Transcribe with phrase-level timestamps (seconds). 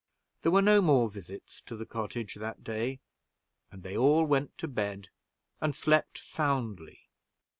[0.41, 3.01] There were no more visits to the cottage that day,
[3.69, 5.09] and they all went to bed,
[5.61, 7.01] and slept soundly.